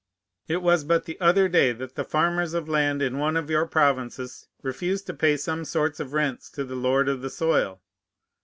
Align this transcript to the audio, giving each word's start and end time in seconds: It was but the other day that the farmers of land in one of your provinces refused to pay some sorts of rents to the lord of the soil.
It 0.47 0.63
was 0.63 0.83
but 0.83 1.05
the 1.05 1.19
other 1.21 1.47
day 1.47 1.73
that 1.73 1.93
the 1.93 2.03
farmers 2.03 2.55
of 2.55 2.67
land 2.67 3.03
in 3.03 3.19
one 3.19 3.37
of 3.37 3.51
your 3.51 3.67
provinces 3.67 4.47
refused 4.63 5.05
to 5.05 5.13
pay 5.13 5.37
some 5.37 5.63
sorts 5.63 5.99
of 5.99 6.11
rents 6.13 6.49
to 6.53 6.63
the 6.63 6.73
lord 6.73 7.07
of 7.07 7.21
the 7.21 7.29
soil. 7.29 7.81